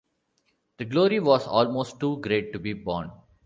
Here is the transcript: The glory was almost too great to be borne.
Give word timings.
The 0.79 0.85
glory 0.85 1.19
was 1.19 1.45
almost 1.45 1.99
too 1.99 2.19
great 2.21 2.53
to 2.53 2.59
be 2.59 2.73
borne. 2.73 3.11